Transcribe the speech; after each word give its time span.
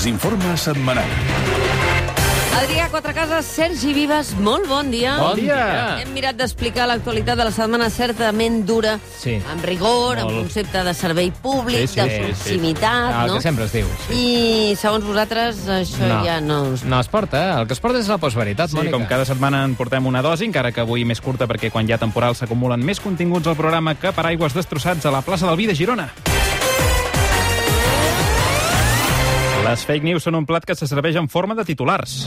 Desinforme 0.00 0.56
setmanal. 0.56 1.04
Adrià 2.56 2.86
Quatrecases, 2.88 3.44
Sergi 3.44 3.92
Vives, 3.92 4.30
molt 4.40 4.64
bon 4.66 4.88
dia. 4.88 5.18
Bon 5.20 5.36
dia. 5.36 5.98
Hem 6.00 6.14
mirat 6.16 6.38
d'explicar 6.40 6.86
l'actualitat 6.88 7.36
de 7.36 7.44
la 7.44 7.52
setmana 7.52 7.90
certament 7.92 8.62
dura, 8.64 8.94
Sí. 9.18 9.34
amb 9.52 9.62
rigor, 9.62 10.16
amb 10.18 10.30
Molt. 10.30 10.40
concepte 10.46 10.82
de 10.88 10.94
servei 10.94 11.30
públic, 11.30 11.80
Sí, 11.86 11.88
sí, 11.88 12.00
de 12.00 12.06
sí, 12.08 12.16
sí. 12.16 12.22
proximitat, 12.30 13.12
Ah, 13.12 13.24
el 13.24 13.28
no? 13.28 13.34
que 13.36 13.42
sempre 13.42 13.64
es 13.66 13.72
diu. 13.74 13.86
Sí. 14.08 14.14
I, 14.14 14.76
segons 14.76 15.04
vosaltres, 15.04 15.68
això 15.68 16.24
ja 16.24 16.40
no... 16.40 16.62
us- 16.72 16.84
no 16.84 16.98
es 16.98 17.08
porta. 17.08 17.60
El 17.60 17.66
que 17.66 17.74
es 17.74 17.80
porta 17.80 17.98
és 17.98 18.08
la 18.08 18.16
postveritat, 18.16 18.70
Sí, 18.70 18.76
Mònica. 18.76 18.92
com 18.96 19.04
cada 19.06 19.26
setmana 19.26 19.64
en 19.64 19.74
portem 19.74 20.06
una 20.06 20.22
dosi, 20.22 20.46
encara 20.46 20.72
que 20.72 20.80
avui 20.80 21.04
més 21.04 21.20
curta 21.20 21.46
perquè 21.46 21.70
quan 21.70 21.86
hi 21.86 21.92
ha 21.92 21.98
temporal 21.98 22.34
s'acumulen 22.34 22.80
més 22.82 23.00
continguts 23.00 23.46
al 23.46 23.54
programa 23.56 23.94
que 23.96 24.12
per 24.12 24.24
aigües 24.24 24.54
destrossats 24.54 25.04
a 25.04 25.10
la 25.10 25.20
plaça 25.20 25.46
del 25.46 25.56
Vi 25.58 25.66
de 25.66 25.74
Girona. 25.74 26.08
Les 29.70 29.84
fake 29.86 30.02
news 30.02 30.24
són 30.26 30.34
un 30.34 30.46
plat 30.48 30.64
que 30.66 30.74
se 30.74 30.88
serveix 30.90 31.14
en 31.20 31.28
forma 31.30 31.54
de 31.54 31.62
titulars. 31.68 32.24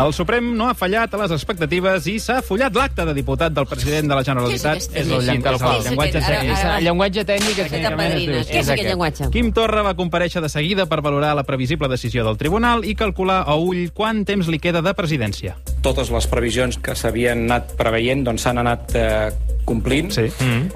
El 0.00 0.12
Suprem 0.14 0.52
no 0.54 0.68
ha 0.70 0.74
fallat 0.78 1.12
a 1.12 1.18
les 1.18 1.32
expectatives 1.34 2.04
i 2.08 2.14
s'ha 2.22 2.36
fullat 2.46 2.76
l'acte 2.78 3.02
de 3.08 3.12
diputat 3.16 3.50
del 3.52 3.66
president 3.66 4.06
de 4.08 4.14
la 4.14 4.22
Generalitat. 4.24 4.78
Què 4.78 5.00
és 5.00 5.00
És 5.02 5.08
el, 5.10 5.24
llenguatge 5.26 6.20
tècnic. 6.22 6.52
El 6.62 6.84
llenguatge 6.86 7.24
tècnic 7.26 7.58
és. 7.58 7.72
Què 7.72 8.60
és 8.62 8.70
aquest 8.70 8.86
llenguatge? 8.86 9.28
Quim 9.34 9.50
Torra 9.56 9.82
va 9.82 9.96
compareixer 9.98 10.40
de 10.44 10.48
seguida 10.52 10.86
per 10.86 11.00
valorar 11.02 11.34
la 11.36 11.42
previsible 11.48 11.90
decisió 11.90 12.22
del 12.24 12.38
tribunal 12.38 12.86
i 12.86 12.94
calcular 12.94 13.42
a 13.50 13.56
ull 13.58 13.90
quant 13.92 14.22
temps 14.24 14.46
li 14.46 14.60
queda 14.62 14.80
de 14.80 14.94
presidència. 14.94 15.56
totes 15.82 16.10
les 16.14 16.26
previsions 16.30 16.78
que 16.78 16.94
s'havien 16.94 17.46
anat 17.50 17.74
preveient 17.76 18.22
doncs 18.24 18.42
s'han 18.46 18.58
anat 18.62 18.94
eh, 18.94 19.30
complint 19.66 20.10
Sí. 20.14 20.28
Mm. 20.38 20.70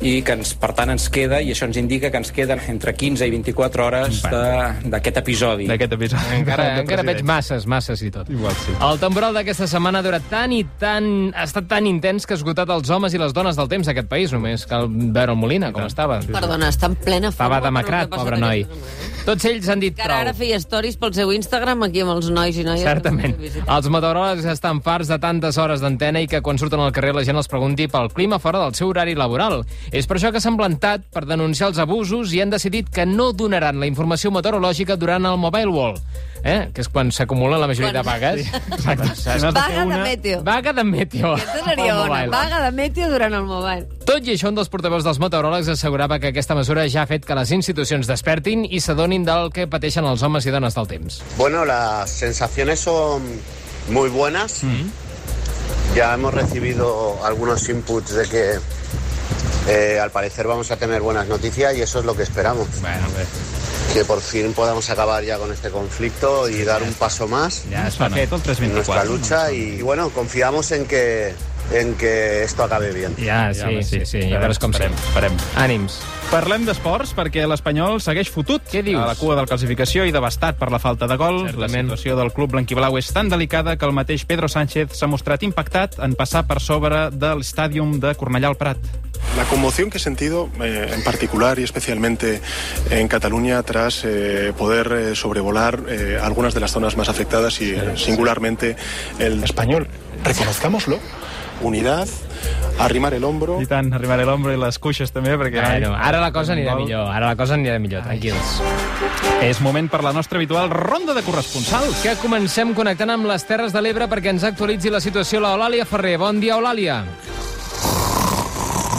I 0.00 0.22
que 0.24 0.32
ens, 0.32 0.54
per 0.56 0.70
tant 0.76 0.90
ens 0.94 1.08
queda, 1.12 1.40
i 1.44 1.50
això 1.52 1.66
ens 1.68 1.76
indica 1.76 2.08
que 2.10 2.16
ens 2.20 2.30
queden 2.32 2.60
entre 2.72 2.94
15 2.96 3.26
i 3.28 3.32
24 3.34 3.84
hores 3.84 4.22
d'aquest 4.24 5.18
episodi. 5.20 5.66
D'aquest 5.68 5.92
episodi. 5.96 6.38
Encara, 6.38 6.68
encara 6.80 7.04
veig 7.06 7.20
masses, 7.26 7.66
masses 7.68 8.00
i 8.06 8.10
tot. 8.14 8.30
Igual 8.32 8.54
sí. 8.62 8.72
El 8.86 9.00
temporal 9.02 9.36
d'aquesta 9.36 9.68
setmana 9.70 10.00
ha 10.00 10.06
durat 10.06 10.24
tant 10.32 10.54
i 10.56 10.62
tant... 10.80 11.10
Ha 11.36 11.44
estat 11.44 11.68
tan 11.70 11.86
intens 11.90 12.26
que 12.26 12.34
ha 12.34 12.38
esgotat 12.40 12.70
els 12.72 12.88
homes 12.90 13.12
i 13.14 13.20
les 13.20 13.34
dones 13.36 13.58
del 13.60 13.68
temps 13.68 13.86
d'aquest 13.90 14.08
país. 14.08 14.32
Només 14.32 14.64
cal 14.70 14.88
veure 14.88 15.34
el 15.34 15.38
Molina, 15.40 15.72
com 15.76 15.84
estava. 15.84 16.20
Perdona, 16.24 16.70
està 16.72 16.88
en 16.90 16.96
plena 16.96 17.30
forma. 17.30 17.58
Estava 17.58 17.60
demacrat, 17.68 18.10
pobre 18.12 18.40
noi. 18.40 18.64
setmana. 18.64 19.08
Tots 19.26 19.44
ells 19.50 19.68
han 19.68 19.82
dit 19.82 19.94
Que 19.96 20.02
ara, 20.06 20.20
ara 20.24 20.32
prou. 20.32 20.40
feia 20.40 20.58
stories 20.62 20.96
pel 20.96 21.12
seu 21.14 21.30
Instagram 21.34 21.84
aquí 21.90 22.00
amb 22.00 22.14
els 22.16 22.30
nois 22.32 22.56
i 22.56 22.64
noies. 22.64 22.82
Certament. 22.88 23.36
Els 23.60 23.88
meteoròlegs 23.92 24.48
estan 24.48 24.80
farts 24.84 25.10
de 25.12 25.18
tantes 25.20 25.58
hores 25.60 25.84
d'antena 25.84 26.22
i 26.24 26.28
que 26.30 26.40
quan 26.40 26.58
surten 26.58 26.80
al 26.80 26.92
carrer 26.96 27.12
la 27.14 27.24
gent 27.26 27.36
els 27.36 27.50
pregunti 27.52 27.86
pel 27.92 28.08
clima 28.16 28.38
fora 28.40 28.64
del 28.64 28.74
seu 28.78 28.88
horari 28.88 29.14
laboral. 29.18 29.60
És 29.92 30.06
per 30.06 30.16
això 30.18 30.30
que 30.30 30.40
s'han 30.40 30.56
plantat 30.56 31.02
per 31.10 31.24
denunciar 31.26 31.68
els 31.72 31.78
abusos 31.82 32.32
i 32.32 32.40
han 32.40 32.50
decidit 32.50 32.88
que 32.94 33.06
no 33.06 33.32
donaran 33.32 33.80
la 33.80 33.86
informació 33.90 34.30
meteorològica 34.30 34.96
durant 34.96 35.24
el 35.26 35.36
Mobile 35.36 35.66
World, 35.66 35.98
eh? 36.44 36.70
que 36.72 36.80
és 36.84 36.88
quan 36.88 37.10
s'acumulen 37.10 37.58
la 37.60 37.66
majoria 37.66 37.90
Quan- 37.90 37.98
de 37.98 38.10
vagues. 38.10 38.46
Exacte. 38.76 39.08
N'has 39.08 39.42
de 39.42 39.50
fer 39.50 39.52
Vaga 39.52 39.80
de 39.80 39.86
una- 39.86 40.02
meteo. 40.04 40.42
Vaga 40.44 40.72
de 40.72 40.84
meteo. 40.84 41.32
Aquesta 41.34 41.64
seria. 41.64 41.94
Mobile. 41.94 42.28
Vaga 42.28 42.60
de 42.64 42.70
meteo 42.76 43.10
durant 43.10 43.34
el 43.34 43.42
mobile. 43.44 43.88
Tot 44.06 44.26
i 44.26 44.36
això, 44.36 44.48
un 44.48 44.54
dels 44.54 44.68
portaveus 44.70 45.02
dels 45.04 45.18
meteoròlegs 45.18 45.68
assegurava 45.74 46.18
que 46.20 46.28
aquesta 46.30 46.54
mesura 46.54 46.86
ja 46.88 47.02
ha 47.02 47.06
fet 47.10 47.26
que 47.26 47.34
les 47.34 47.50
institucions 47.50 48.06
despertin 48.06 48.64
i 48.64 48.80
s'adonin 48.80 49.24
del 49.26 49.50
que 49.52 49.66
pateixen 49.66 50.04
els 50.06 50.22
homes 50.22 50.46
i 50.46 50.50
dones 50.54 50.74
del 50.74 50.86
temps. 50.86 51.20
Bueno, 51.36 51.64
las 51.64 52.10
sensaciones 52.10 52.78
son 52.80 53.22
muy 53.90 54.08
buenas. 54.08 54.62
Ya 55.94 56.14
hemos 56.14 56.32
recibido 56.32 57.18
algunos 57.24 57.68
inputs 57.68 58.14
de 58.14 58.26
que 58.28 58.52
eh, 59.68 59.98
al 60.00 60.10
parecer 60.10 60.46
vamos 60.46 60.70
a 60.70 60.76
tener 60.76 61.00
buenas 61.00 61.26
noticias 61.28 61.74
y 61.76 61.82
eso 61.82 62.00
es 62.00 62.04
lo 62.04 62.16
que 62.16 62.22
esperamos. 62.22 62.68
Bueno, 62.80 63.06
Que 63.92 64.04
por 64.04 64.20
fin 64.20 64.52
podamos 64.52 64.88
acabar 64.90 65.24
ya 65.24 65.38
con 65.38 65.52
este 65.52 65.70
conflicto 65.70 66.48
y 66.48 66.62
dar 66.64 66.82
un 66.82 66.92
paso 66.94 67.26
más 67.26 67.64
el 67.66 67.70
en 68.20 68.74
nuestra 68.74 69.02
324. 69.02 69.04
lucha 69.04 69.52
y, 69.52 69.82
bueno, 69.82 70.10
confiamos 70.10 70.70
en 70.72 70.86
que, 70.86 71.34
en 71.72 71.94
que 71.94 72.42
esto 72.44 72.64
acabe 72.64 72.92
bien. 72.92 73.14
Ja, 73.18 73.52
sí, 73.54 73.82
sí, 73.82 74.04
sí, 74.06 74.24
ja 74.30 74.40
veuràs 74.42 74.58
com 74.58 74.74
esperem, 74.74 74.96
sí. 74.96 75.08
esperem. 75.10 75.38
Ànims. 75.56 76.00
Parlem 76.30 76.62
d'esports 76.62 77.10
perquè 77.18 77.42
l'Espanyol 77.50 77.98
segueix 77.98 78.28
fotut 78.30 78.62
Què 78.70 78.84
dius? 78.86 79.00
a 79.02 79.08
la 79.08 79.16
cua 79.18 79.34
de 79.34 79.42
la 79.42 79.50
classificació 79.50 80.04
i 80.06 80.12
devastat 80.14 80.60
per 80.60 80.70
la 80.70 80.78
falta 80.78 81.08
de 81.10 81.16
gol. 81.18 81.40
Certament. 81.48 81.90
La 81.90 81.96
situació 81.96 82.14
del 82.20 82.30
club 82.36 82.52
blanquiblau 82.54 82.98
és 83.00 83.10
tan 83.10 83.28
delicada 83.32 83.74
que 83.76 83.88
el 83.88 83.96
mateix 83.96 84.24
Pedro 84.30 84.46
Sánchez 84.46 84.94
s'ha 84.94 85.10
mostrat 85.10 85.42
impactat 85.42 85.98
en 85.98 86.14
passar 86.14 86.44
per 86.46 86.60
sobre 86.62 87.08
de 87.10 87.34
l'estàdium 87.40 87.98
de 87.98 88.14
Cornellà 88.14 88.52
al 88.52 88.58
Prat. 88.60 88.78
La 89.36 89.44
conmoción 89.44 89.90
que 89.90 89.98
he 89.98 90.00
sentido, 90.00 90.48
eh, 90.62 90.90
en 90.94 91.02
particular 91.02 91.58
y 91.58 91.64
especialmente 91.64 92.40
en 92.90 93.06
Cataluña, 93.08 93.62
tras 93.62 94.02
eh, 94.04 94.52
poder 94.56 94.92
eh, 94.92 95.14
sobrevolar 95.16 95.80
eh, 95.88 96.18
algunas 96.20 96.54
de 96.54 96.60
las 96.60 96.70
zonas 96.72 96.96
más 96.96 97.08
afectadas 97.08 97.60
y 97.60 97.72
eh, 97.72 97.96
singularmente 97.96 98.76
el 99.18 99.42
español. 99.44 99.88
Reconozcámoslo. 100.24 100.98
Unidad, 101.62 102.08
arrimar 102.78 103.12
el 103.12 103.24
hombro. 103.24 103.58
I 103.60 103.66
tant, 103.68 103.90
arribaré 103.92 104.24
l'ombra 104.24 104.54
i 104.54 104.58
les 104.60 104.78
cuixes 104.80 105.12
també, 105.12 105.34
perquè... 105.36 105.60
Bueno, 105.60 105.90
ara 105.92 106.22
la 106.22 106.30
cosa 106.32 106.54
anirà 106.54 106.72
millor, 106.78 107.10
ara 107.12 107.28
la 107.28 107.36
cosa 107.36 107.58
anirà 107.58 107.76
millor, 107.78 108.00
tranquils. 108.06 108.54
És 109.44 109.60
moment 109.60 109.90
per 109.92 110.00
la 110.04 110.14
nostra 110.16 110.40
habitual 110.40 110.72
ronda 110.72 111.12
de 111.12 111.22
corresponsals. 111.26 112.00
Que 112.00 112.16
comencem 112.22 112.72
connectant 112.76 113.12
amb 113.12 113.28
les 113.28 113.44
Terres 113.44 113.76
de 113.76 113.84
l'Ebre 113.84 114.08
perquè 114.08 114.32
ens 114.32 114.46
actualitzi 114.48 114.92
la 114.92 115.02
situació 115.04 115.42
l'Eulàlia 115.44 115.84
Ferrer. 115.84 116.16
Bon 116.22 116.40
dia, 116.40 116.56
Eulàlia. 116.56 117.02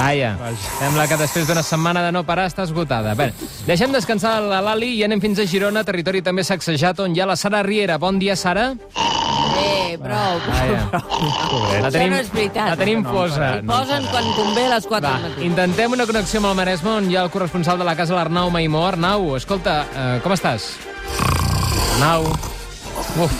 Vaja, 0.01 0.31
sembla 0.79 1.05
que 1.05 1.17
després 1.19 1.45
d'una 1.45 1.61
setmana 1.61 2.01
de 2.01 2.13
no 2.13 2.23
parar 2.25 2.47
està 2.49 2.63
esgotada. 2.65 3.13
Bé, 3.17 3.27
deixem 3.67 3.93
descansar 3.93 4.39
la 4.41 4.61
Lali 4.65 4.95
i 4.97 5.03
anem 5.05 5.21
fins 5.21 5.41
a 5.41 5.45
Girona, 5.45 5.83
territori 5.85 6.23
també 6.25 6.45
sacsejat, 6.45 7.03
on 7.05 7.13
hi 7.13 7.21
ha 7.21 7.29
la 7.29 7.37
Sara 7.37 7.61
Riera. 7.61 7.99
Bon 8.01 8.17
dia, 8.17 8.35
Sara. 8.35 8.71
Eh, 9.61 9.97
prou. 10.01 10.39
Vaja. 10.47 10.81
La 11.81 11.89
Això 11.89 12.07
no 12.09 12.17
és 12.21 12.31
veritat. 12.33 12.69
La 12.71 12.77
tenim 12.79 13.03
fosa. 13.05 13.49
Hi 13.59 13.65
posen 13.67 14.07
quan 14.11 14.29
convé 14.37 14.65
a 14.65 14.73
les 14.75 14.87
4 14.87 15.07
Va, 15.07 15.13
del 15.19 15.29
matí. 15.29 15.45
intentem 15.45 15.91
una 15.97 16.05
connexió 16.09 16.39
amb 16.41 16.51
el 16.51 16.55
Maresme, 16.61 16.89
on 17.01 17.09
hi 17.11 17.15
ha 17.17 17.23
el 17.27 17.31
corresponsal 17.33 17.77
de 17.79 17.85
la 17.87 17.95
casa, 17.95 18.15
l'Arnau 18.17 18.49
Maimó. 18.53 18.85
Arnau, 18.87 19.35
escolta, 19.37 19.85
eh, 19.95 20.19
com 20.23 20.33
estàs? 20.33 20.71
Arnau. 21.95 22.25
Uf, 23.21 23.31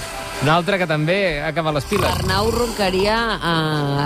un 0.43 0.49
altre 0.49 0.77
que 0.81 0.87
també 0.87 1.41
ha 1.41 1.47
acabat 1.53 1.73
les 1.79 1.85
piles. 1.85 2.09
Arnau 2.11 2.51
roncaria 2.51 3.17
a, 3.41 3.55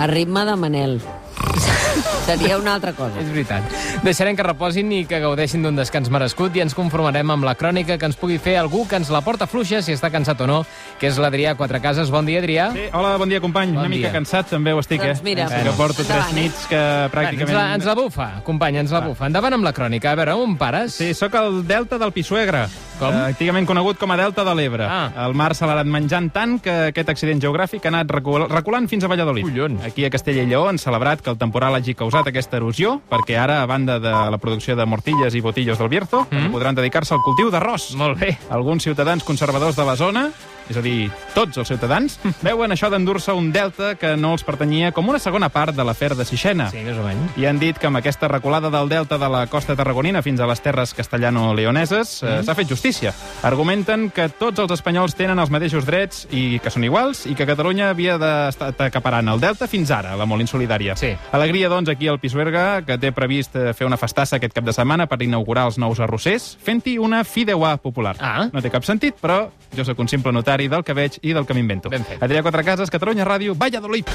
a 0.02 0.06
ritme 0.06 0.44
de 0.48 0.56
Manel. 0.56 1.00
Seria 2.26 2.58
una 2.58 2.72
altra 2.74 2.90
cosa. 2.92 3.20
És 3.22 3.28
veritat. 3.30 3.62
Deixarem 4.02 4.34
que 4.34 4.42
reposin 4.42 4.88
i 4.90 5.04
que 5.06 5.20
gaudeixin 5.22 5.62
d'un 5.62 5.76
descans 5.78 6.08
merescut 6.10 6.56
i 6.58 6.62
ens 6.64 6.74
conformarem 6.74 7.30
amb 7.30 7.46
la 7.46 7.52
crònica 7.54 7.94
que 8.00 8.08
ens 8.08 8.18
pugui 8.18 8.40
fer 8.42 8.56
algú 8.58 8.82
que 8.90 8.98
ens 8.98 9.12
la 9.14 9.20
porta 9.22 9.46
fluixa, 9.46 9.78
si 9.86 9.94
està 9.94 10.10
cansat 10.10 10.42
o 10.42 10.48
no, 10.50 10.56
que 10.98 11.06
és 11.06 11.20
l'Adrià 11.22 11.54
Quatrecases. 11.54 12.10
Bon 12.10 12.26
dia, 12.26 12.40
Adrià. 12.42 12.72
Sí, 12.74 12.88
hola, 12.92 13.12
bon 13.22 13.30
dia, 13.30 13.38
company. 13.40 13.70
Bon 13.76 13.84
Una 13.84 13.92
mica 13.92 14.08
dia. 14.08 14.14
cansat 14.18 14.50
també 14.50 14.74
ho 14.74 14.82
estic, 14.82 15.04
Doncs 15.04 15.22
eh? 15.22 15.26
mira, 15.28 15.46
Sí 15.46 15.62
que 15.62 15.76
porto 15.78 16.02
endavant, 16.02 16.26
tres 16.26 16.34
eh? 16.34 16.40
nits 16.42 16.66
que 16.66 16.80
Ens 16.80 17.14
pràcticament... 17.14 17.54
la, 17.54 17.64
ens 17.78 17.86
la 17.86 17.94
bufa, 17.94 18.28
company, 18.42 18.80
ens 18.82 18.90
la 18.96 19.04
bufa. 19.06 19.30
Endavant 19.30 19.54
amb 19.60 19.68
la 19.70 19.74
crònica. 19.76 20.10
A 20.10 20.18
veure, 20.18 20.34
on 20.34 20.58
pares? 20.58 20.98
Sí, 20.98 21.12
sóc 21.14 21.38
el 21.38 21.62
Delta 21.68 22.00
del 22.02 22.10
Pisuegra. 22.10 22.64
Com? 22.98 23.12
Eh, 23.12 23.22
antigament 23.36 23.66
conegut 23.68 24.00
com 24.02 24.10
a 24.10 24.16
Delta 24.18 24.42
de 24.42 24.54
l'Ebre. 24.56 24.88
Ah. 24.90 25.12
El 25.28 25.34
mar 25.38 25.52
se 25.54 25.68
l'ha 25.68 25.76
anat 25.78 25.86
menjant 25.94 26.30
tant 26.32 26.58
que 26.64 26.74
aquest 26.90 27.10
accident 27.12 27.38
geogràfic 27.44 27.84
ha 27.86 27.92
anat 27.92 28.10
recul 28.10 28.48
reculant 28.50 28.88
fins 28.90 29.04
a 29.04 29.10
Valladolid. 29.12 29.44
Collons. 29.46 29.84
Aquí 29.84 30.02
a 30.08 30.10
Castella 30.10 30.42
i 30.42 30.50
Lleó 30.50 30.66
han 30.66 30.80
celebrat 30.80 31.20
que 31.22 31.30
el 31.30 31.36
temporal 31.38 31.76
hagi 31.76 31.94
causat 31.94 32.15
aquesta 32.24 32.56
erosió, 32.56 32.96
perquè 33.10 33.36
ara, 33.36 33.60
a 33.62 33.68
banda 33.68 33.98
de 34.00 34.10
la 34.10 34.40
producció 34.40 34.76
de 34.76 34.88
mortilles 34.88 35.36
i 35.36 35.44
botillos 35.44 35.78
del 35.78 35.92
Bierzo, 35.92 36.24
mm. 36.30 36.50
podran 36.54 36.78
dedicar-se 36.78 37.14
al 37.14 37.24
cultiu 37.24 37.52
d'arròs. 37.52 37.92
Molt 38.00 38.20
bé. 38.20 38.36
Alguns 38.50 38.88
ciutadans 38.88 39.24
conservadors 39.24 39.76
de 39.76 39.84
la 39.84 39.96
zona, 39.96 40.30
és 40.66 40.76
a 40.76 40.82
dir, 40.82 41.10
tots 41.34 41.60
els 41.60 41.68
ciutadans, 41.70 42.16
veuen 42.46 42.72
això 42.74 42.90
d'endur-se 42.90 43.34
un 43.36 43.52
delta 43.54 43.94
que 44.00 44.14
no 44.18 44.32
els 44.34 44.44
pertanyia 44.46 44.92
com 44.96 45.08
una 45.08 45.20
segona 45.22 45.48
part 45.52 45.76
de 45.76 45.84
l'afer 45.86 46.14
de 46.18 46.26
Sixena. 46.26 46.68
Sí, 46.72 46.82
més 46.86 46.98
o 46.98 47.04
menys. 47.06 47.36
I 47.38 47.46
han 47.50 47.60
dit 47.62 47.78
que 47.78 47.88
amb 47.90 48.00
aquesta 48.00 48.28
reculada 48.32 48.70
del 48.74 48.90
delta 48.90 49.18
de 49.18 49.30
la 49.30 49.44
costa 49.50 49.76
tarragonina 49.78 50.22
fins 50.26 50.40
a 50.40 50.48
les 50.50 50.62
terres 50.64 50.94
castellano-leoneses 50.96 52.16
eh, 52.22 52.36
s'ha 52.46 52.56
fet 52.58 52.70
justícia. 52.70 53.14
Argumenten 53.46 54.08
que 54.14 54.28
tots 54.40 54.62
els 54.62 54.74
espanyols 54.74 55.14
tenen 55.18 55.38
els 55.42 55.52
mateixos 55.54 55.86
drets 55.86 56.26
i 56.34 56.58
que 56.62 56.72
són 56.72 56.86
iguals 56.86 57.24
i 57.30 57.36
que 57.38 57.46
Catalunya 57.46 57.90
havia 57.92 58.16
d'estar 58.18 58.72
acaparant 58.88 59.30
el 59.32 59.42
delta 59.42 59.68
fins 59.70 59.92
ara, 59.94 60.16
la 60.18 60.26
molt 60.26 60.42
insolidària. 60.42 60.96
Sí. 60.98 61.12
Alegria, 61.36 61.70
doncs, 61.70 61.92
aquí 61.92 62.05
al 62.08 62.20
Pisuerga, 62.22 62.82
que 62.86 62.98
té 63.00 63.12
previst 63.14 63.56
eh, 63.56 63.72
fer 63.76 63.86
una 63.88 63.98
festassa 64.00 64.38
aquest 64.38 64.54
cap 64.56 64.66
de 64.66 64.74
setmana 64.76 65.06
per 65.10 65.20
inaugurar 65.24 65.66
els 65.70 65.78
nous 65.82 66.00
arrossers, 66.02 66.54
fent-hi 66.62 66.96
una 67.02 67.22
fideuà 67.24 67.76
popular. 67.82 68.16
Ah. 68.20 68.48
No 68.52 68.62
té 68.64 68.72
cap 68.72 68.86
sentit, 68.86 69.18
però 69.20 69.46
jo 69.76 69.86
sóc 69.86 70.00
un 70.02 70.10
simple 70.10 70.32
notari 70.32 70.70
del 70.72 70.84
que 70.86 70.96
veig 70.96 71.20
i 71.22 71.34
del 71.36 71.46
que 71.46 71.56
m'invento. 71.56 71.92
Ben 71.92 72.04
fet. 72.06 72.22
Adrià 72.22 72.42
Quatrecases, 72.46 72.92
Catalunya 72.92 73.26
Ràdio, 73.28 73.56
Valladolid. 73.58 74.10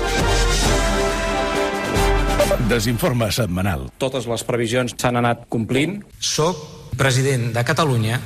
Desinforme 2.68 3.32
setmanal. 3.32 3.90
Totes 4.00 4.28
les 4.28 4.44
previsions 4.48 4.96
s'han 4.98 5.20
anat 5.20 5.48
complint. 5.52 6.00
Soc 6.20 6.60
president 6.98 7.52
de 7.56 7.64
Catalunya 7.66 8.20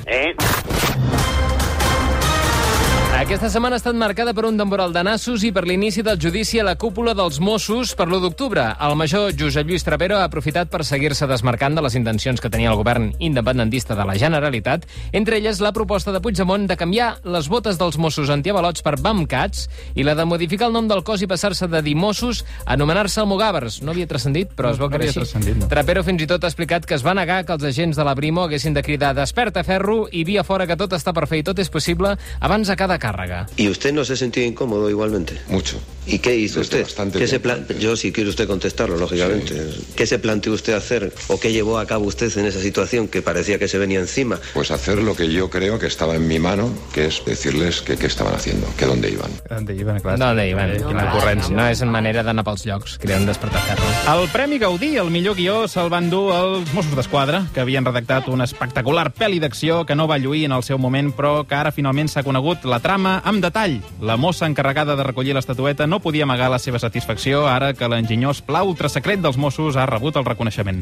Aquesta 3.16 3.48
setmana 3.48 3.78
ha 3.78 3.80
estat 3.80 3.96
marcada 3.96 4.34
per 4.36 4.42
un 4.44 4.58
temporal 4.60 4.92
de 4.92 5.00
nassos 5.06 5.40
i 5.48 5.48
per 5.50 5.62
l'inici 5.64 6.02
del 6.04 6.18
judici 6.20 6.58
a 6.60 6.64
la 6.66 6.74
cúpula 6.76 7.14
dels 7.16 7.38
Mossos 7.40 7.94
per 7.96 8.04
l'1 8.10 8.20
d'octubre. 8.20 8.64
El 8.76 8.92
major 9.00 9.32
Josep 9.32 9.70
Lluís 9.70 9.86
Trapero 9.86 10.18
ha 10.20 10.26
aprofitat 10.28 10.68
per 10.68 10.84
seguir-se 10.84 11.24
desmarcant 11.26 11.74
de 11.74 11.80
les 11.82 11.96
intencions 11.96 12.42
que 12.44 12.50
tenia 12.52 12.68
el 12.68 12.76
govern 12.76 13.14
independentista 13.18 13.96
de 13.96 14.04
la 14.04 14.18
Generalitat, 14.20 14.84
entre 15.16 15.38
elles 15.40 15.62
la 15.64 15.72
proposta 15.72 16.12
de 16.12 16.20
Puigdemont 16.20 16.66
de 16.68 16.76
canviar 16.76 17.14
les 17.24 17.48
botes 17.48 17.78
dels 17.80 17.96
Mossos 17.96 18.28
antiavalots 18.28 18.84
per 18.84 18.98
BAMCATs 19.00 19.64
i 19.96 20.04
la 20.04 20.14
de 20.14 20.28
modificar 20.28 20.68
el 20.68 20.76
nom 20.76 20.86
del 20.86 21.02
cos 21.02 21.24
i 21.24 21.30
passar-se 21.30 21.70
de 21.72 21.80
dir 21.82 21.96
Mossos 21.96 22.44
a 22.66 22.74
anomenar-se 22.76 23.24
Almogàvers. 23.24 23.80
No 23.80 23.96
havia 23.96 24.06
transcendit, 24.12 24.52
però 24.52 24.74
es 24.74 24.78
veu 24.78 24.92
que 24.92 24.98
No 25.00 25.04
era 25.08 25.16
havia 25.16 25.24
així. 25.24 25.56
no. 25.56 25.70
Trapero 25.72 26.04
fins 26.04 26.20
i 26.20 26.28
tot 26.28 26.44
ha 26.44 26.52
explicat 26.52 26.84
que 26.84 26.94
es 27.00 27.06
va 27.06 27.16
negar 27.16 27.46
que 27.46 27.56
els 27.56 27.64
agents 27.64 27.96
de 27.96 28.04
la 28.04 28.14
Brimo 28.14 28.44
haguessin 28.44 28.76
de 28.76 28.84
cridar 28.84 29.14
desperta 29.16 29.64
ferro 29.64 30.04
i 30.12 30.22
via 30.24 30.44
fora 30.44 30.66
que 30.66 30.76
tot 30.76 30.92
està 30.92 31.16
per 31.16 31.26
fer 31.26 31.40
i 31.40 31.48
tot 31.48 31.58
és 31.58 31.72
possible 31.72 32.12
abans 32.40 32.68
de 32.68 32.76
cada 32.76 33.00
càrrega. 33.06 33.46
¿Y 33.56 33.68
usted 33.68 33.92
no 33.92 34.04
se 34.04 34.16
sentió 34.16 34.42
incómodo 34.44 34.90
igualmente? 34.90 35.40
Mucho. 35.48 35.78
¿Y 36.08 36.20
qué 36.20 36.36
hizo 36.36 36.60
Desde 36.60 36.76
usted? 36.76 36.82
bastante 36.84 37.18
¿Qué 37.18 37.26
se 37.26 37.40
plan- 37.40 37.66
Yo, 37.80 37.96
si 37.96 38.12
quiere 38.12 38.30
usted 38.30 38.46
contestarlo, 38.46 38.96
lógicamente. 38.96 39.54
¿Qué 39.96 40.06
se 40.06 40.18
planteó 40.20 40.52
usted 40.52 40.74
hacer 40.74 41.12
o 41.26 41.40
qué 41.40 41.52
llevó 41.52 41.78
a 41.80 41.86
cabo 41.86 42.04
usted 42.06 42.30
en 42.38 42.46
esa 42.46 42.60
situación 42.60 43.08
que 43.08 43.22
parecía 43.22 43.58
que 43.58 43.66
se 43.66 43.76
venía 43.78 43.98
encima? 43.98 44.38
Pues 44.54 44.70
hacer 44.70 44.98
lo 45.02 45.16
que 45.16 45.32
yo 45.32 45.50
creo 45.50 45.78
que 45.80 45.86
estaba 45.88 46.14
en 46.14 46.28
mi 46.28 46.38
mano, 46.38 46.70
que 46.94 47.06
es 47.06 47.22
decirles 47.24 47.82
que 47.82 47.96
qué 47.96 48.06
estaban 48.06 48.34
haciendo, 48.34 48.68
que 48.78 48.86
dónde 48.86 49.10
iban. 49.10 49.30
On 49.50 49.66
iban, 49.78 49.98
clar. 50.00 50.16
No, 50.18 50.32
no, 50.32 50.44
Ivan. 50.44 50.70
Eh, 50.70 50.76
Quina 50.86 51.12
ocurrència. 51.12 51.50
No 51.56 51.66
és 51.66 51.82
manera 51.82 52.22
d'anar 52.22 52.44
pels 52.46 52.64
llocs, 52.66 52.98
cridant 53.02 53.26
despertar 53.26 53.60
ferro. 53.66 54.20
El 54.20 54.28
Premi 54.30 54.58
Gaudí, 54.58 54.96
el 54.96 55.10
millor 55.10 55.34
guió, 55.34 55.66
se'l 55.68 55.90
van 55.90 56.08
dur 56.10 56.30
els 56.34 56.72
Mossos 56.72 56.94
d'Esquadra, 56.94 57.44
que 57.52 57.60
havien 57.60 57.84
redactat 57.84 58.28
un 58.28 58.40
espectacular 58.46 59.10
pel·li 59.12 59.40
d'acció 59.42 59.84
que 59.86 59.94
no 59.98 60.06
va 60.06 60.18
lluir 60.18 60.44
en 60.46 60.52
el 60.52 60.62
seu 60.62 60.78
moment, 60.78 61.10
però 61.16 61.44
que 61.48 61.54
ara 61.58 61.72
finalment 61.72 62.08
s'ha 62.08 62.22
conegut 62.22 62.64
la 62.64 62.78
trama 62.80 62.95
amb 63.04 63.44
detall. 63.44 63.82
La 64.00 64.16
mossa 64.16 64.48
encarregada 64.48 64.96
de 64.96 65.04
recollir 65.04 65.34
l'estatueta 65.36 65.84
no 65.86 66.00
podia 66.00 66.24
amagar 66.24 66.48
la 66.48 66.62
seva 66.62 66.80
satisfacció 66.80 67.44
ara 67.50 67.74
que 67.76 67.88
l'enginyós 67.92 68.40
pla 68.40 68.64
ultrasecret 68.64 69.20
dels 69.20 69.36
Mossos 69.36 69.76
ha 69.76 69.84
rebut 69.84 70.16
el 70.16 70.24
reconeixement. 70.24 70.80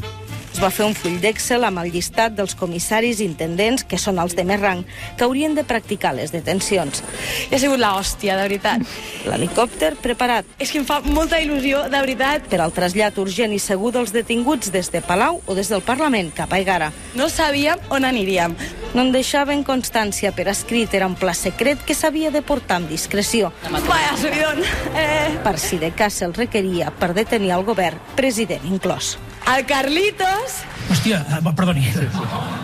Es 0.55 0.61
va 0.63 0.69
fer 0.71 0.85
un 0.87 0.93
full 0.95 1.17
d'Excel 1.19 1.65
amb 1.67 1.81
el 1.83 1.89
llistat 1.91 2.37
dels 2.39 2.53
comissaris 2.55 3.19
i 3.19 3.25
intendents, 3.27 3.83
que 3.91 3.99
són 3.99 4.21
els 4.23 4.37
de 4.39 4.45
més 4.47 4.61
rang, 4.61 4.85
que 5.19 5.27
haurien 5.27 5.57
de 5.57 5.65
practicar 5.67 6.13
les 6.15 6.31
detencions. 6.31 7.03
Ha 7.51 7.59
sigut 7.59 7.81
la 7.83 7.91
hòstia, 7.99 8.37
de 8.39 8.45
veritat. 8.47 8.85
L'helicòpter 9.27 9.97
preparat 9.99 10.47
És 10.63 10.71
que 10.71 10.79
em 10.79 10.87
fa 10.87 11.01
molta 11.11 11.41
il·lusió, 11.43 11.89
de 11.91 11.99
veritat. 11.99 12.47
per 12.49 12.61
al 12.63 12.73
trasllat 12.73 13.19
urgent 13.19 13.53
i 13.53 13.59
segur 13.59 13.91
dels 13.93 14.13
detinguts 14.15 14.71
des 14.71 14.93
de 14.95 15.03
Palau 15.03 15.43
o 15.47 15.55
des 15.59 15.69
del 15.69 15.83
Parlament 15.83 16.31
cap 16.33 16.53
a 16.53 16.61
Egara. 16.63 16.93
No 17.19 17.29
sabíem 17.29 17.83
on 17.91 18.05
aniríem. 18.05 18.55
No 18.95 19.03
en 19.03 19.11
deixaven 19.11 19.65
constància 19.65 20.31
per 20.31 20.47
escrit, 20.49 20.95
era 20.95 21.09
un 21.11 21.17
pla 21.17 21.35
secret 21.35 21.83
que 21.83 21.95
s'havia 21.99 22.31
de 22.31 22.43
portar 22.43 22.77
amb 22.77 22.89
discreció, 22.89 23.53
Vaya, 23.71 24.17
subidón. 24.17 24.63
Eh, 24.95 25.37
per 25.43 25.59
si 25.59 25.79
de 25.79 25.91
cas 25.91 26.15
se'l 26.15 26.33
requeria 26.33 26.93
per 26.95 27.13
detenir 27.13 27.51
el 27.51 27.65
govern, 27.65 27.99
president 28.15 28.63
inclòs. 28.71 29.17
El 29.57 29.67
Carlitos... 29.67 30.63
Hòstia, 30.91 31.23
eh, 31.33 31.41
perdoni. 31.57 31.85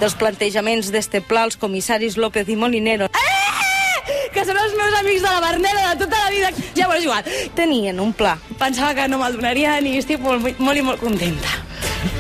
Dels 0.01 0.15
plantejaments 0.21 0.91
d'este 0.93 1.23
pla, 1.25 1.47
els 1.49 1.57
comissaris 1.61 2.19
López 2.21 2.49
i 2.53 2.57
Molinero 2.57 3.09
Eh! 3.17 4.29
Que 4.35 4.45
són 4.47 4.59
els 4.61 4.75
meus 4.79 4.95
amics 5.01 5.25
de 5.25 5.31
la 5.31 5.41
Bernera 5.43 5.87
de 5.95 6.05
tota 6.05 6.19
la 6.25 6.31
vida. 6.31 6.51
Ja 6.77 6.87
ho 6.89 6.93
he 6.95 7.01
jugat. 7.03 7.27
tenien 7.57 7.99
un 8.01 8.13
pla. 8.13 8.37
Pensava 8.59 8.95
que 8.95 9.09
no 9.09 9.19
me'l 9.19 9.35
donarien 9.37 9.87
i 9.87 9.97
estic 9.99 10.21
molt, 10.23 10.59
molt 10.61 10.79
i 10.79 10.83
molt 10.87 11.01
contenta. 11.03 11.49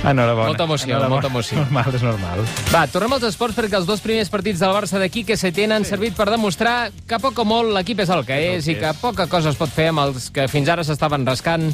Enhorabona. 0.04 0.48
Molta 0.48 0.64
emoció, 0.64 0.88
Enhorabona. 0.88 1.14
molta 1.14 1.28
emoció. 1.28 1.58
Normal, 1.60 1.94
és 1.94 2.02
normal. 2.02 2.42
Va, 2.72 2.82
tornem 2.90 3.12
als 3.16 3.28
esports 3.30 3.56
perquè 3.56 3.78
els 3.78 3.86
dos 3.86 4.00
primers 4.00 4.28
partits 4.32 4.58
del 4.60 4.74
Barça 4.74 4.98
de 4.98 5.08
Quique 5.12 5.36
Setién 5.36 5.72
han 5.72 5.84
servit 5.88 6.16
per 6.16 6.28
demostrar 6.30 6.90
que 7.06 7.18
poc 7.22 7.38
o 7.38 7.44
molt 7.44 7.72
l'equip 7.76 8.00
és 8.00 8.10
el 8.10 8.24
que 8.26 8.40
és 8.56 8.68
i 8.68 8.74
que 8.80 8.92
poca 9.00 9.26
cosa 9.28 9.50
es 9.54 9.56
pot 9.60 9.70
fer 9.72 9.88
amb 9.92 10.00
els 10.08 10.30
que 10.34 10.48
fins 10.48 10.68
ara 10.68 10.84
s'estaven 10.84 11.24
rascant 11.28 11.70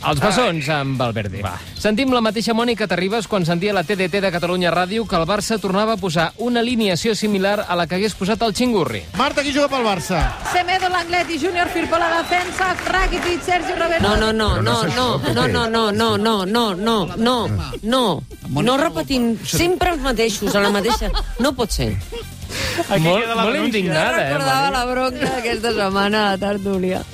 els 0.00 0.20
bessons 0.22 0.68
amb 0.72 1.00
Valverde. 1.00 1.42
Va. 1.44 1.54
Sentim 1.80 2.12
la 2.14 2.22
mateixa 2.24 2.54
Mònica 2.56 2.88
Terribas 2.88 3.28
quan 3.28 3.44
sentia 3.48 3.74
la 3.76 3.82
TDT 3.84 4.22
de 4.24 4.30
Catalunya 4.32 4.72
Ràdio 4.72 5.06
que 5.08 5.18
el 5.18 5.26
Barça 5.28 5.58
tornava 5.60 5.94
a 5.96 6.00
posar 6.00 6.30
una 6.38 6.60
alineació 6.64 7.14
similar 7.14 7.66
a 7.68 7.76
la 7.76 7.86
que 7.86 7.98
hagués 7.98 8.16
posat 8.16 8.42
el 8.46 8.54
Xingurri. 8.56 9.02
Marta, 9.18 9.44
qui 9.44 9.52
juga 9.52 9.68
pel 9.72 9.84
Barça? 9.84 10.22
Semedo, 10.52 10.88
Langlet 10.92 11.30
i 11.30 11.38
Júnior 11.42 11.68
Firpo 11.74 11.96
a 11.96 12.02
la 12.04 12.10
defensa, 12.22 12.72
Rakitic, 12.88 13.44
Sergi 13.44 13.76
Roberto... 13.76 14.08
No, 14.08 14.16
no, 14.16 14.32
no, 14.32 14.62
no, 14.62 14.82
no, 14.88 15.20
no, 15.34 15.46
no, 15.48 15.68
no, 15.68 15.90
no, 15.92 16.16
no, 16.16 16.44
no, 16.46 16.74
no, 16.74 16.98
no, 17.16 17.38
no. 17.82 18.04
No 18.50 18.76
repetim 18.80 19.32
sempre 19.44 19.92
els 19.94 20.02
mateixos, 20.02 20.54
a 20.54 20.64
la 20.64 20.72
mateixa... 20.74 21.12
No 21.40 21.52
pot 21.56 21.72
ser. 21.72 21.92
Aquí 22.88 23.04
molt 23.04 23.22
queda 23.22 23.36
la 23.38 23.44
molt 23.46 23.60
indignada, 23.60 24.24
eh? 24.24 24.32
Recordava 24.32 24.70
la 24.74 24.84
bronca 24.88 25.32
aquesta 25.38 25.72
setmana 25.76 26.22
a 26.22 26.30
la 26.32 26.40
tertúlia. 26.40 27.04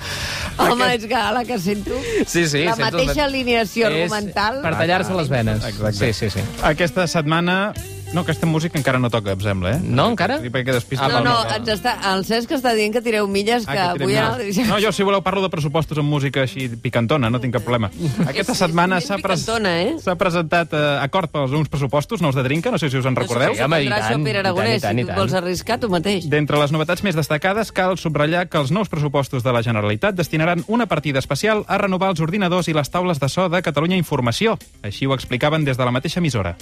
Home, 0.59 0.89
és 0.95 1.05
que 1.09 1.17
a 1.19 1.33
la 1.37 1.45
que 1.45 1.59
sento... 1.61 1.99
Sí, 2.27 2.47
sí. 2.49 2.65
La 2.65 2.77
mateixa 2.81 3.27
alineació 3.27 3.91
És 3.91 4.07
argumental. 4.07 4.63
Per 4.65 4.73
tallar-se 4.79 5.19
les 5.19 5.29
venes. 5.33 5.67
Exacte. 5.69 5.99
Sí, 6.01 6.13
sí, 6.17 6.31
sí. 6.39 6.47
Aquesta 6.65 7.07
setmana... 7.11 7.75
No, 8.15 8.23
aquesta 8.23 8.47
música 8.47 8.79
encara 8.79 8.99
no 9.03 9.11
toca, 9.11 9.33
em 9.35 9.41
sembla, 9.43 9.73
eh? 9.77 9.81
No, 9.83 10.07
encara? 10.13 10.39
Sí, 10.41 10.49
perquè 10.49 10.73
despista 10.73 11.09
No, 11.09 11.17
pel 11.19 11.25
no, 11.27 11.33
meu- 11.43 11.57
ens 11.59 11.69
està, 11.75 11.97
el 12.15 12.23
Cesc 12.25 12.53
està 12.55 12.71
dient 12.79 12.95
que 12.95 13.03
tireu 13.05 13.27
milles, 13.29 13.67
que, 13.67 13.77
Ah, 13.77 13.91
avui... 13.93 14.15
ara- 14.17 14.39
No, 14.71 14.79
jo, 14.81 14.93
si 14.95 15.03
voleu, 15.03 15.21
parlo 15.27 15.43
de 15.43 15.51
pressupostos 15.53 15.99
amb 15.99 16.09
música 16.09 16.41
així 16.47 16.69
picantona, 16.81 17.29
no 17.29 17.41
tinc 17.43 17.53
cap 17.59 17.65
problema. 17.67 17.91
Aquesta 18.31 18.53
És- 18.55 18.59
setmana 18.63 19.01
s'ha 19.03 19.19
pres... 19.19 19.45
eh? 19.49 20.17
presentat 20.17 20.73
eh, 20.73 20.99
acord 21.03 21.31
pels 21.35 21.51
uns 21.53 21.69
pressupostos, 21.69 22.23
nous 22.23 22.35
de 22.35 22.43
Drinca, 22.47 22.71
no 22.71 22.79
sé 22.79 22.89
si 22.89 22.97
us 22.97 23.05
en 23.11 23.17
recordeu. 23.17 23.55
Sí, 23.55 23.61
home, 23.63 23.83
i 23.83 23.91
això 23.91 24.15
tant, 24.15 24.23
i 24.23 24.33
tant, 24.33 24.79
i 24.79 24.81
tant, 24.81 24.99
i 24.99 25.03
si 25.03 25.05
tu 25.05 25.11
tant. 25.11 25.19
vols 25.19 25.35
arriscar, 25.35 25.79
tu 25.83 25.91
mateix. 25.93 26.31
D'entre 26.31 26.59
les 26.63 26.73
novetats 26.73 27.03
més 27.03 27.17
destacades, 27.19 27.73
cal 27.73 27.99
subratllar 27.99 28.47
que 28.49 28.57
els 28.63 28.71
nous 28.73 28.89
pressupostos 28.89 29.43
de 29.45 29.53
la 29.53 29.63
Generalitat 29.67 30.15
destinaran 30.15 30.65
una 30.69 30.87
partida 30.87 31.19
especial 31.19 31.65
a 31.69 31.77
renovar 31.77 32.11
els 32.15 32.21
ordinadors 32.25 32.69
i 32.69 32.73
les 32.73 32.89
taules 32.89 33.21
de 33.21 33.29
so 33.29 33.51
de 33.51 33.61
Catalunya 33.63 33.97
Informació. 33.99 34.57
Així 34.83 35.05
ho 35.07 35.13
explicaven 35.15 35.65
des 35.67 35.77
de 35.77 35.85
la 35.85 35.91
mateixa 35.93 36.21
emissora. 36.21 36.57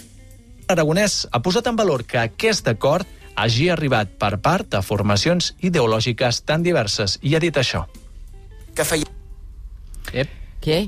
Aragonès 0.68 1.26
ha 1.32 1.40
posat 1.44 1.66
en 1.70 1.76
valor 1.76 2.04
que 2.08 2.18
aquest 2.18 2.68
acord 2.68 3.06
hagi 3.36 3.68
arribat 3.74 4.12
per 4.18 4.36
part 4.40 4.68
de 4.70 4.80
formacions 4.82 5.52
ideològiques 5.60 6.42
tan 6.46 6.62
diverses 6.62 7.18
i 7.22 7.34
ha 7.34 7.40
dit 7.42 7.56
això. 7.56 7.84
Que 8.74 8.84
feia... 8.86 9.08
Ep. 10.14 10.30
Què? 10.64 10.84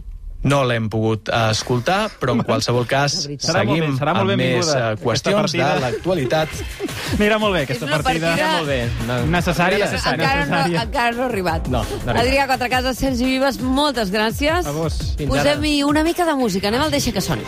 No 0.46 0.60
l'hem 0.68 0.86
pogut 0.92 1.26
eh, 1.32 1.38
escoltar, 1.50 2.06
però 2.20 2.36
en 2.36 2.42
qualsevol 2.46 2.84
cas. 2.86 3.16
Serà 3.26 3.64
molt 3.66 3.72
seguim 3.72 3.84
bé- 3.90 3.98
serà 3.98 4.12
molt 4.14 4.30
amb 4.36 4.38
més 4.38 4.68
aquesta 4.70 5.02
qüestions 5.02 5.54
de 5.56 5.62
partida. 5.64 5.80
l'actualitat. 5.82 6.48
Anirà 7.16 7.38
molt 7.42 7.56
bé, 7.56 7.62
aquesta 7.66 7.88
partida. 7.90 8.28
partida- 8.30 8.52
Molt 8.52 8.68
bé. 8.70 8.78
No, 9.08 9.16
Necessària. 9.32 9.80
era 9.80 9.90
necessari. 9.90 10.22
Encara 10.22 10.44
no, 10.44 10.50
necessària. 10.56 10.82
encara 10.86 11.16
no 11.16 11.22
ha 11.24 11.26
arribat. 11.32 11.66
No, 11.68 11.82
no 11.82 11.82
ha 11.82 11.96
arribat. 12.14 12.22
Adrià 12.22 12.46
Quatrecasa, 12.52 12.94
Sergi 12.94 13.24
Vives, 13.24 13.58
moltes 13.60 14.12
gràcies. 14.14 14.66
A 14.66 14.70
vos. 14.76 15.00
Posem-hi 15.26 15.82
una 15.82 16.04
mica 16.06 16.24
de 16.24 16.34
música. 16.38 16.68
Anem 16.68 16.86
al 16.86 16.94
Deixa 16.94 17.10
que 17.12 17.20
soni. 17.20 17.42